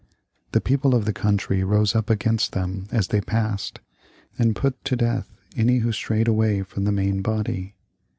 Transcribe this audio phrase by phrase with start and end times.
[0.53, 3.81] The people of the country rose up against them as they passed,
[4.35, 7.75] and put to death any who strayed away from the main body.